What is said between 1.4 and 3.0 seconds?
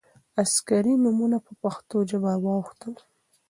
په پښتو ژبه واوښتل.